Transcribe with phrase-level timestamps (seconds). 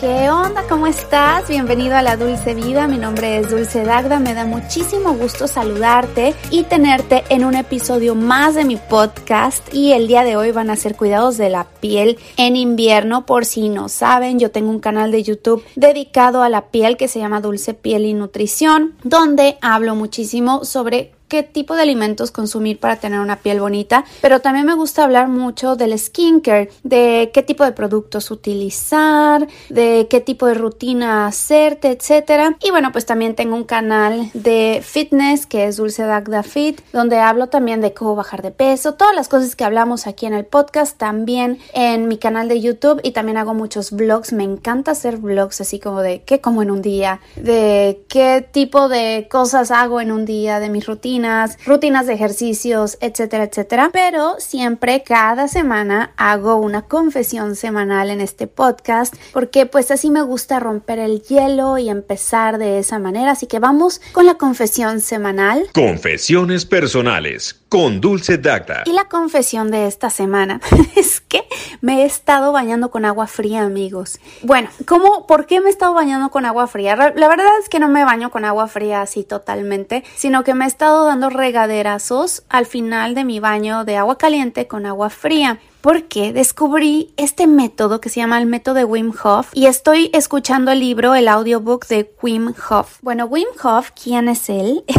[0.00, 0.62] ¿Qué onda?
[0.68, 1.48] ¿Cómo estás?
[1.48, 2.86] Bienvenido a la Dulce Vida.
[2.86, 4.18] Mi nombre es Dulce Dagda.
[4.18, 9.72] Me da muchísimo gusto saludarte y tenerte en un episodio más de mi podcast.
[9.72, 13.24] Y el día de hoy van a ser cuidados de la piel en invierno.
[13.24, 17.08] Por si no saben, yo tengo un canal de YouTube dedicado a la piel que
[17.08, 22.78] se llama Dulce Piel y Nutrición, donde hablo muchísimo sobre qué tipo de alimentos consumir
[22.78, 27.42] para tener una piel bonita, pero también me gusta hablar mucho del skincare, de qué
[27.42, 32.56] tipo de productos utilizar, de qué tipo de rutina hacerte, etcétera.
[32.62, 37.18] Y bueno, pues también tengo un canal de fitness que es Dulce Dagda Fit, donde
[37.18, 40.44] hablo también de cómo bajar de peso, todas las cosas que hablamos aquí en el
[40.44, 44.32] podcast, también en mi canal de YouTube y también hago muchos vlogs.
[44.32, 48.88] Me encanta hacer vlogs así como de qué como en un día, de qué tipo
[48.88, 50.86] de cosas hago en un día, de mis
[51.16, 53.90] rutinas rutinas, de ejercicios, etcétera, etcétera.
[53.92, 60.22] Pero siempre cada semana hago una confesión semanal en este podcast porque pues así me
[60.22, 63.32] gusta romper el hielo y empezar de esa manera.
[63.32, 65.66] Así que vamos con la confesión semanal.
[65.72, 68.84] Confesiones personales con Dulce Dacta.
[68.86, 70.60] Y la confesión de esta semana
[70.96, 71.46] es que
[71.80, 74.20] me he estado bañando con agua fría, amigos.
[74.42, 75.26] Bueno, ¿cómo?
[75.26, 76.96] ¿Por qué me he estado bañando con agua fría?
[76.96, 80.64] La verdad es que no me baño con agua fría así totalmente, sino que me
[80.64, 85.58] he estado dando regaderazos al final de mi baño de agua caliente con agua fría
[85.86, 90.72] porque descubrí este método que se llama el método de Wim Hof y estoy escuchando
[90.72, 92.98] el libro, el audiobook de Wim Hof.
[93.02, 94.82] Bueno, Wim Hof, ¿quién es él?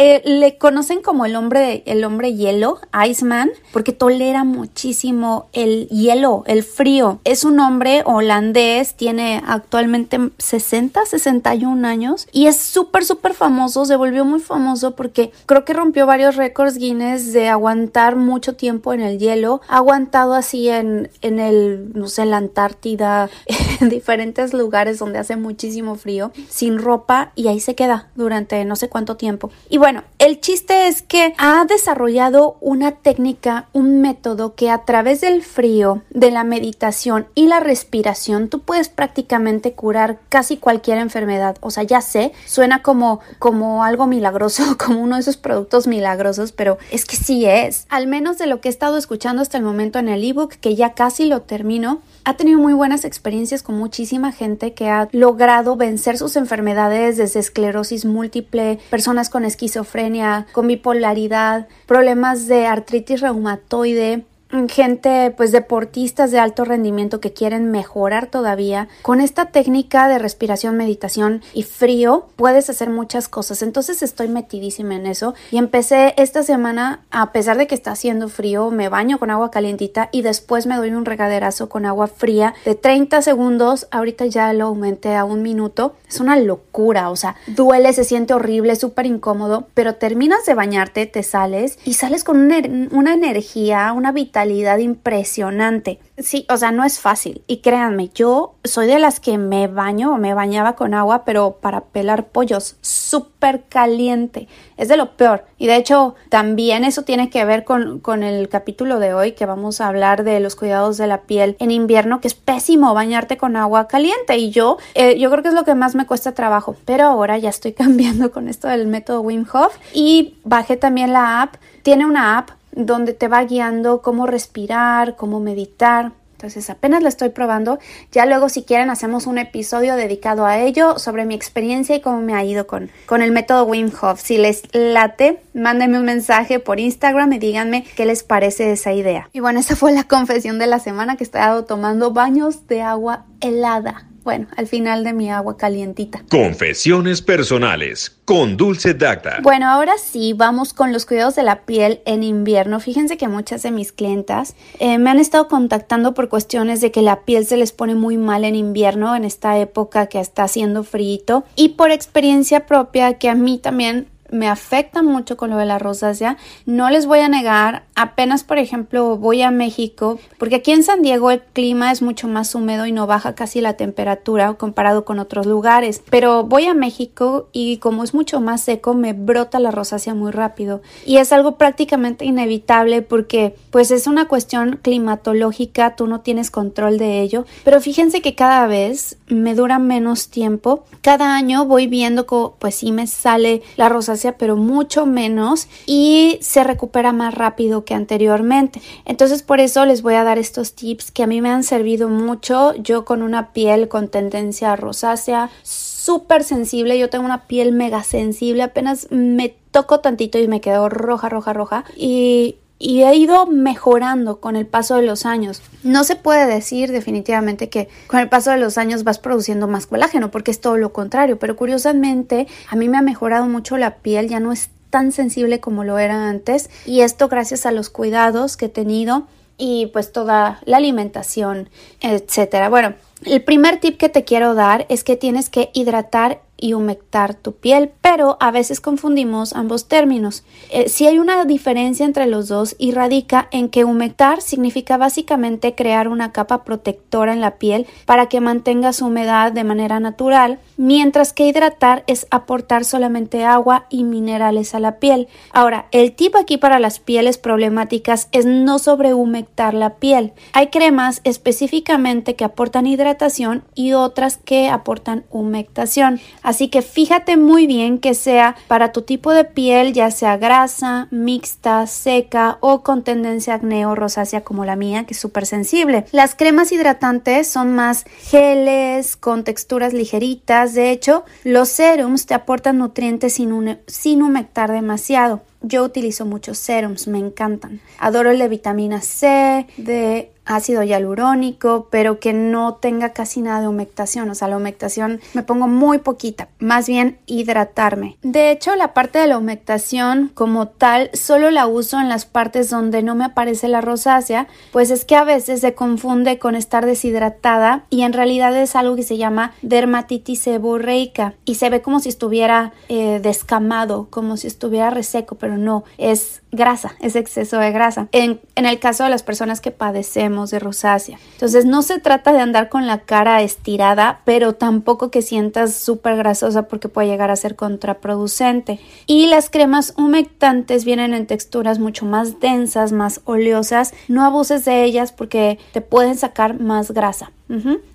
[0.00, 6.44] Eh, le conocen como el hombre, el hombre hielo, Iceman, porque tolera muchísimo el hielo,
[6.46, 7.18] el frío.
[7.24, 13.96] Es un hombre holandés, tiene actualmente 60, 61 años y es súper, súper famoso, se
[13.96, 19.00] volvió muy famoso porque creo que rompió varios récords Guinness de aguantar mucho tiempo en
[19.00, 19.62] el hielo,
[19.98, 23.28] aguantado así en, en el, no sé, en la Antártida,
[23.80, 28.76] en diferentes lugares donde hace muchísimo frío, sin ropa y ahí se queda durante no
[28.76, 29.50] sé cuánto tiempo.
[29.68, 35.20] Y bueno, el chiste es que ha desarrollado una técnica, un método que a través
[35.20, 41.56] del frío, de la meditación y la respiración, tú puedes prácticamente curar casi cualquier enfermedad.
[41.60, 46.52] O sea, ya sé, suena como, como algo milagroso, como uno de esos productos milagrosos,
[46.52, 47.86] pero es que sí es.
[47.88, 50.74] Al menos de lo que he estado escuchando hasta el momento en el ebook que
[50.74, 52.00] ya casi lo termino.
[52.24, 57.40] Ha tenido muy buenas experiencias con muchísima gente que ha logrado vencer sus enfermedades desde
[57.40, 64.24] esclerosis múltiple, personas con esquizofrenia, con bipolaridad, problemas de artritis reumatoide,
[64.68, 70.76] gente pues deportistas de alto rendimiento que quieren mejorar todavía con esta técnica de respiración
[70.76, 73.62] meditación y frío puedes hacer muchas cosas.
[73.62, 75.34] Entonces estoy metidísima en eso.
[75.50, 79.50] Y empecé esta semana a pesar de que está haciendo frío me baño con agua
[79.50, 83.86] calientita y después me doy un regaderazo con agua fría de 30 segundos.
[83.90, 85.94] Ahorita ya lo aumenté a un minuto.
[86.08, 91.04] Es una locura o sea duele se siente horrible súper incómodo pero terminas de bañarte
[91.06, 92.60] te sales y sales con una,
[92.92, 96.00] una energía una vitalidad impresionante.
[96.18, 97.42] Sí, o sea, no es fácil.
[97.46, 101.58] Y créanme, yo soy de las que me baño o me bañaba con agua, pero
[101.60, 104.48] para pelar pollos, súper caliente.
[104.76, 105.44] Es de lo peor.
[105.58, 109.46] Y de hecho, también eso tiene que ver con, con el capítulo de hoy, que
[109.46, 113.36] vamos a hablar de los cuidados de la piel en invierno, que es pésimo bañarte
[113.36, 114.36] con agua caliente.
[114.36, 116.76] Y yo, eh, yo creo que es lo que más me cuesta trabajo.
[116.84, 119.76] Pero ahora ya estoy cambiando con esto del método Wim Hof.
[119.92, 121.56] Y bajé también la app.
[121.82, 126.12] Tiene una app donde te va guiando cómo respirar, cómo meditar.
[126.32, 127.80] Entonces apenas lo estoy probando.
[128.12, 132.20] Ya luego si quieren hacemos un episodio dedicado a ello sobre mi experiencia y cómo
[132.20, 134.20] me ha ido con, con el método Wim Hof.
[134.20, 139.28] Si les late, mándenme un mensaje por Instagram y díganme qué les parece esa idea.
[139.32, 142.82] Y bueno, esa fue la confesión de la semana que he estado tomando baños de
[142.82, 146.22] agua helada bueno, al final de mi agua calientita.
[146.28, 149.38] Confesiones personales con Dulce Dacta.
[149.40, 152.78] Bueno, ahora sí, vamos con los cuidados de la piel en invierno.
[152.78, 157.00] Fíjense que muchas de mis clientas eh, me han estado contactando por cuestiones de que
[157.00, 160.84] la piel se les pone muy mal en invierno, en esta época que está haciendo
[160.84, 165.66] frío, y por experiencia propia que a mí también me afecta mucho con lo de
[165.66, 166.36] la rosácea.
[166.66, 171.02] No les voy a negar, apenas por ejemplo voy a México, porque aquí en San
[171.02, 175.18] Diego el clima es mucho más húmedo y no baja casi la temperatura comparado con
[175.18, 179.70] otros lugares, pero voy a México y como es mucho más seco me brota la
[179.70, 180.82] rosácea muy rápido.
[181.06, 186.98] Y es algo prácticamente inevitable porque pues es una cuestión climatológica, tú no tienes control
[186.98, 192.26] de ello, pero fíjense que cada vez me dura menos tiempo, cada año voy viendo
[192.58, 197.94] pues sí me sale la rosácea pero mucho menos y se recupera más rápido que
[197.94, 198.80] anteriormente.
[199.04, 202.08] Entonces por eso les voy a dar estos tips que a mí me han servido
[202.08, 202.74] mucho.
[202.76, 208.62] Yo con una piel con tendencia rosácea súper sensible, yo tengo una piel mega sensible,
[208.62, 214.40] apenas me toco tantito y me quedo roja, roja, roja y y he ido mejorando
[214.40, 215.62] con el paso de los años.
[215.82, 219.86] No se puede decir definitivamente que con el paso de los años vas produciendo más
[219.86, 223.96] colágeno, porque es todo lo contrario, pero curiosamente a mí me ha mejorado mucho la
[223.96, 227.90] piel, ya no es tan sensible como lo era antes y esto gracias a los
[227.90, 229.26] cuidados que he tenido
[229.58, 231.68] y pues toda la alimentación,
[232.00, 232.68] etcétera.
[232.68, 237.34] Bueno, el primer tip que te quiero dar es que tienes que hidratar y humectar
[237.34, 240.44] tu piel, pero a veces confundimos ambos términos.
[240.70, 245.74] Eh, si hay una diferencia entre los dos y radica en que humectar significa básicamente
[245.74, 250.58] crear una capa protectora en la piel para que mantenga su humedad de manera natural,
[250.76, 255.28] mientras que hidratar es aportar solamente agua y minerales a la piel.
[255.52, 260.32] Ahora, el tip aquí para las pieles problemáticas es no sobrehumectar la piel.
[260.52, 266.20] Hay cremas específicamente que aportan hidratación y otras que aportan humectación.
[266.48, 271.06] Así que fíjate muy bien que sea para tu tipo de piel, ya sea grasa,
[271.10, 276.06] mixta, seca o con tendencia acné o rosácea como la mía, que es súper sensible.
[276.10, 280.72] Las cremas hidratantes son más geles, con texturas ligeritas.
[280.72, 285.42] De hecho, los serums te aportan nutrientes sin, sin humectar demasiado.
[285.60, 287.82] Yo utilizo muchos serums, me encantan.
[287.98, 293.68] Adoro el de vitamina C, de ácido hialurónico, pero que no tenga casi nada de
[293.68, 294.28] humectación.
[294.30, 298.16] O sea, la humectación me pongo muy poquita, más bien hidratarme.
[298.22, 302.70] De hecho, la parte de la humectación como tal solo la uso en las partes
[302.70, 306.86] donde no me aparece la rosácea, pues es que a veces se confunde con estar
[306.86, 312.00] deshidratada y en realidad es algo que se llama dermatitis seborreica y se ve como
[312.00, 317.70] si estuviera eh, descamado, como si estuviera reseco, pero no, es grasa, es exceso de
[317.70, 318.08] grasa.
[318.12, 321.18] En, en el caso de las personas que padecemos de rosácea.
[321.32, 326.16] Entonces no se trata de andar con la cara estirada, pero tampoco que sientas súper
[326.16, 328.80] grasosa porque puede llegar a ser contraproducente.
[329.06, 333.92] Y las cremas humectantes vienen en texturas mucho más densas, más oleosas.
[334.08, 337.32] No abuses de ellas porque te pueden sacar más grasa.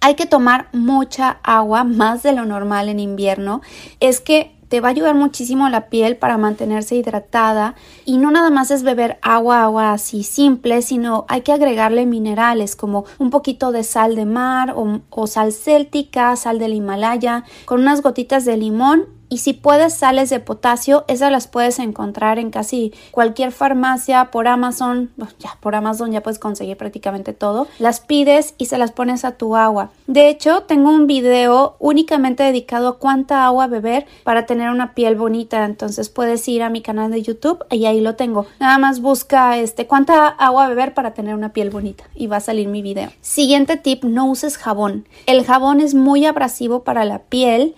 [0.01, 3.61] Hay que tomar mucha agua, más de lo normal en invierno.
[3.99, 7.75] Es que te va a ayudar muchísimo la piel para mantenerse hidratada.
[8.05, 12.75] Y no nada más es beber agua, agua así simple, sino hay que agregarle minerales
[12.75, 17.81] como un poquito de sal de mar o, o sal céltica, sal del Himalaya, con
[17.81, 22.51] unas gotitas de limón y si puedes sales de potasio, esas las puedes encontrar en
[22.51, 25.09] casi cualquier farmacia, por Amazon,
[25.39, 27.65] ya por Amazon ya puedes conseguir prácticamente todo.
[27.79, 29.89] Las pides y se las pones a tu agua.
[30.05, 35.15] De hecho, tengo un video únicamente dedicado a cuánta agua beber para tener una piel
[35.15, 35.65] bonita.
[35.65, 38.45] Entonces puedes ir a mi canal de YouTube y ahí lo tengo.
[38.59, 42.39] Nada más busca este cuánta agua beber para tener una piel bonita y va a
[42.39, 43.09] salir mi video.
[43.21, 45.07] Siguiente tip, no uses jabón.
[45.25, 47.73] El jabón es muy abrasivo para la piel.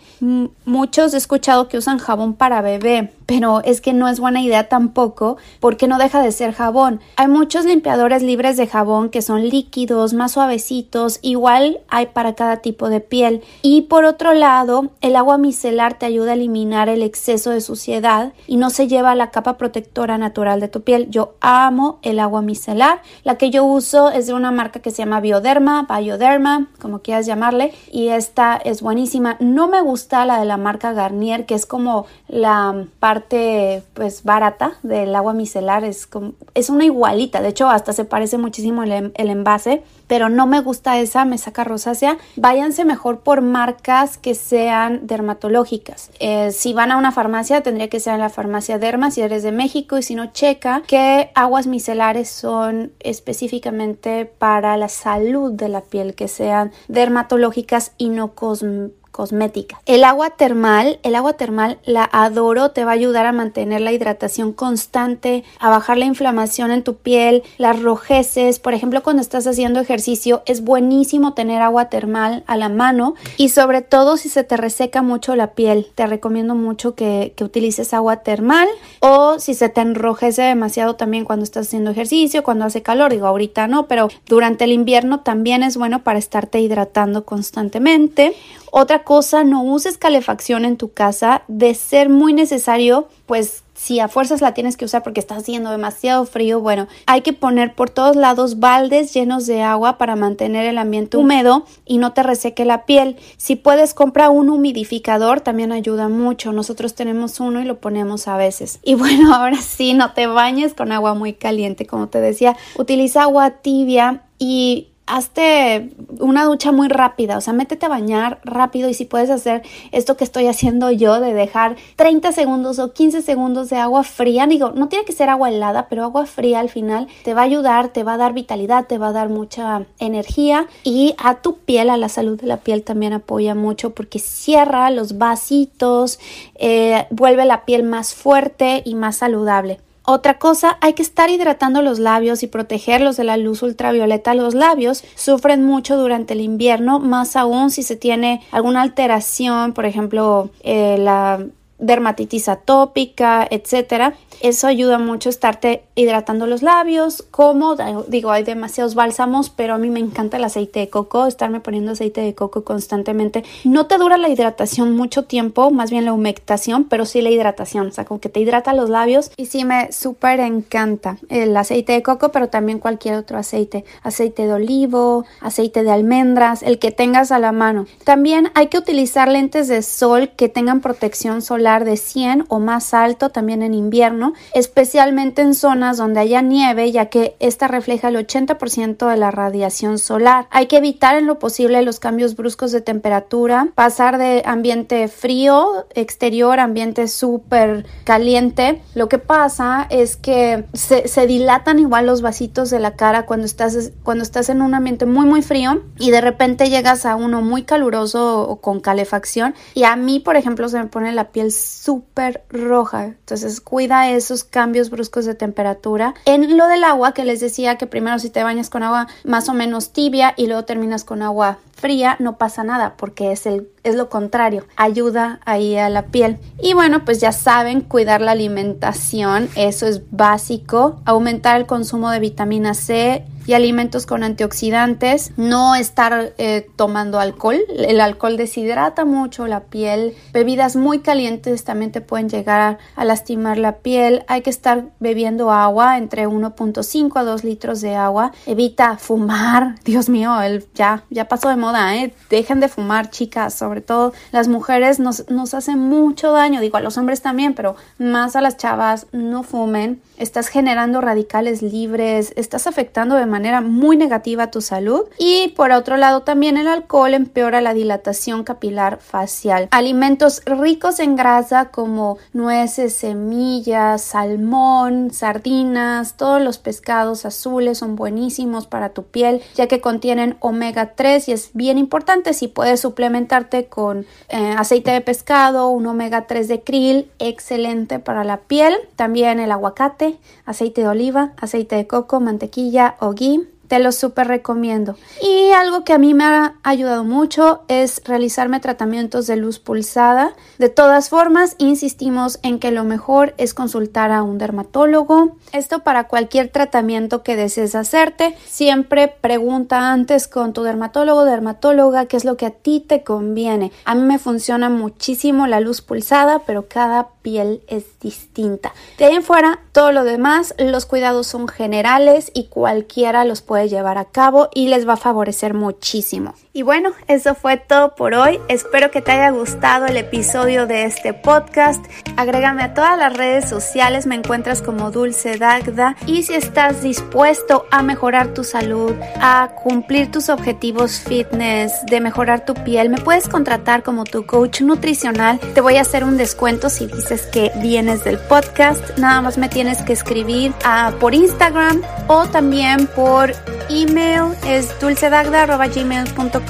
[0.65, 5.37] muchos escuchan que usan jabón para bebé, pero es que no es buena idea tampoco
[5.59, 6.99] porque no deja de ser jabón.
[7.17, 12.57] Hay muchos limpiadores libres de jabón que son líquidos, más suavecitos, igual hay para cada
[12.57, 13.43] tipo de piel.
[13.61, 18.33] Y por otro lado, el agua micelar te ayuda a eliminar el exceso de suciedad
[18.47, 21.09] y no se lleva la capa protectora natural de tu piel.
[21.09, 23.01] Yo amo el agua micelar.
[23.23, 27.25] La que yo uso es de una marca que se llama Bioderma, Bioderma, como quieras
[27.25, 29.37] llamarle, y esta es buenísima.
[29.39, 32.85] No me gusta la de la marca Garnier que es como la
[33.23, 38.37] pues barata del agua micelar, es, como, es una igualita, de hecho hasta se parece
[38.37, 42.17] muchísimo el, el envase, pero no me gusta esa, me saca rosácea.
[42.35, 46.11] Váyanse mejor por marcas que sean dermatológicas.
[46.19, 49.43] Eh, si van a una farmacia, tendría que ser en la farmacia Derma si eres
[49.43, 55.69] de México y si no, checa que aguas micelares son específicamente para la salud de
[55.69, 59.79] la piel, que sean dermatológicas y no cosméticas cosmética.
[59.85, 63.93] El agua termal, el agua termal la adoro, te va a ayudar a mantener la
[63.93, 69.47] hidratación constante, a bajar la inflamación en tu piel, las rojeces, por ejemplo, cuando estás
[69.47, 74.43] haciendo ejercicio es buenísimo tener agua termal a la mano y sobre todo si se
[74.43, 78.67] te reseca mucho la piel, te recomiendo mucho que, que utilices agua termal
[78.99, 83.27] o si se te enrojece demasiado también cuando estás haciendo ejercicio, cuando hace calor, digo
[83.27, 88.35] ahorita no, pero durante el invierno también es bueno para estarte hidratando constantemente.
[88.77, 91.43] Otra cosa, no uses calefacción en tu casa.
[91.47, 95.71] De ser muy necesario, pues si a fuerzas la tienes que usar porque está haciendo
[95.71, 100.65] demasiado frío, bueno, hay que poner por todos lados baldes llenos de agua para mantener
[100.65, 103.15] el ambiente húmedo y no te reseque la piel.
[103.37, 106.51] Si puedes comprar un humidificador, también ayuda mucho.
[106.51, 108.79] Nosotros tenemos uno y lo ponemos a veces.
[108.83, 113.21] Y bueno, ahora sí, no te bañes con agua muy caliente, como te decía, utiliza
[113.21, 118.93] agua tibia y hazte una ducha muy rápida, o sea, métete a bañar rápido y
[118.93, 123.69] si puedes hacer esto que estoy haciendo yo de dejar 30 segundos o 15 segundos
[123.69, 127.07] de agua fría, digo, no tiene que ser agua helada, pero agua fría al final
[127.23, 130.67] te va a ayudar, te va a dar vitalidad, te va a dar mucha energía
[130.83, 134.89] y a tu piel, a la salud de la piel también apoya mucho porque cierra
[134.89, 136.19] los vasitos,
[136.55, 139.79] eh, vuelve la piel más fuerte y más saludable.
[140.07, 144.35] Otra cosa, hay que estar hidratando los labios y protegerlos de la luz ultravioleta.
[144.35, 149.85] Los labios sufren mucho durante el invierno, más aún si se tiene alguna alteración, por
[149.85, 151.43] ejemplo, eh, la
[151.77, 154.13] dermatitis atópica, etcétera.
[154.41, 157.23] Eso ayuda mucho estarte hidratando los labios.
[157.31, 157.75] Como
[158.07, 161.91] digo, hay demasiados bálsamos, pero a mí me encanta el aceite de coco, estarme poniendo
[161.91, 163.43] aceite de coco constantemente.
[163.63, 167.87] No te dura la hidratación mucho tiempo, más bien la humectación, pero sí la hidratación,
[167.87, 171.93] o sea, como que te hidrata los labios y sí me súper encanta el aceite
[171.93, 176.91] de coco, pero también cualquier otro aceite, aceite de olivo, aceite de almendras, el que
[176.91, 177.85] tengas a la mano.
[178.03, 182.93] También hay que utilizar lentes de sol que tengan protección solar de 100 o más
[182.93, 188.15] alto también en invierno especialmente en zonas donde haya nieve, ya que esta refleja el
[188.15, 190.47] 80% de la radiación solar.
[190.51, 195.85] Hay que evitar en lo posible los cambios bruscos de temperatura, pasar de ambiente frío
[195.95, 198.81] exterior a ambiente súper caliente.
[198.93, 203.91] Lo que pasa es que se, dilatan igual los vasitos de la cara cuando estás,
[204.03, 207.63] cuando estás en un ambiente muy muy frío y de repente llegas a uno muy
[207.63, 212.43] caluroso o con calefacción y a mí por ejemplo se me pone la piel súper
[212.49, 216.13] roja entonces cuida esos cambios bruscos de temperatura.
[216.25, 219.49] En lo del agua, que les decía que primero si te bañas con agua más
[219.49, 223.69] o menos tibia y luego terminas con agua fría, no pasa nada porque es, el,
[223.83, 226.37] es lo contrario, ayuda ahí a la piel.
[226.61, 232.19] Y bueno, pues ya saben, cuidar la alimentación, eso es básico, aumentar el consumo de
[232.19, 239.47] vitamina C, y alimentos con antioxidantes, no estar eh, tomando alcohol, el alcohol deshidrata mucho
[239.47, 244.49] la piel, bebidas muy calientes también te pueden llegar a, lastimar la piel, hay que
[244.49, 250.65] estar bebiendo agua entre 1.5 a 2 litros de agua, evita fumar, Dios mío, el,
[250.73, 252.13] ya, ya pasó de moda, ¿eh?
[252.29, 256.81] dejen de fumar chicas, sobre todo las mujeres nos, nos hacen mucho daño, digo a
[256.81, 262.67] los hombres también, pero más a las chavas, no fumen, estás generando radicales libres, estás
[262.67, 265.03] afectando de manera muy negativa tu salud.
[265.17, 269.67] Y por otro lado también el alcohol empeora la dilatación capilar facial.
[269.71, 278.67] Alimentos ricos en grasa como nueces, semillas, salmón, sardinas, todos los pescados azules son buenísimos
[278.67, 282.33] para tu piel ya que contienen omega 3 y es bien importante.
[282.33, 288.23] Si puedes suplementarte con eh, aceite de pescado, un omega 3 de krill, excelente para
[288.23, 293.54] la piel, también el aguacate, aceite de oliva, aceite de coco, mantequilla o aqui.
[293.67, 294.95] Te lo súper recomiendo.
[295.21, 300.33] Y algo que a mí me ha ayudado mucho es realizarme tratamientos de luz pulsada.
[300.57, 305.37] De todas formas, insistimos en que lo mejor es consultar a un dermatólogo.
[305.51, 308.37] Esto para cualquier tratamiento que desees hacerte.
[308.45, 313.71] Siempre pregunta antes con tu dermatólogo dermatóloga qué es lo que a ti te conviene.
[313.85, 318.73] A mí me funciona muchísimo la luz pulsada, pero cada piel es distinta.
[318.97, 323.54] De ahí en fuera, todo lo demás, los cuidados son generales y cualquiera los puede
[323.63, 326.33] llevar a cabo y les va a favorecer muchísimo.
[326.55, 328.39] Y bueno, eso fue todo por hoy.
[328.47, 331.85] Espero que te haya gustado el episodio de este podcast.
[332.15, 335.97] Agrégame a todas las redes sociales, me encuentras como Dulce Dagda.
[336.07, 342.45] Y si estás dispuesto a mejorar tu salud, a cumplir tus objetivos fitness, de mejorar
[342.45, 345.41] tu piel, me puedes contratar como tu coach nutricional.
[345.53, 348.97] Te voy a hacer un descuento si dices que vienes del podcast.
[348.97, 353.33] Nada más me tienes que escribir ah, por Instagram o también por
[353.69, 356.44] email es dulcedagda.gmail.com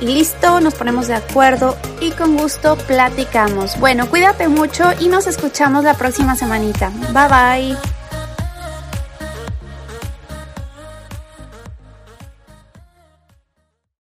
[0.00, 3.78] y listo, nos ponemos de acuerdo y con gusto platicamos.
[3.78, 6.90] Bueno, cuídate mucho y nos escuchamos la próxima semanita.
[7.12, 7.28] Bye
[7.76, 7.99] bye.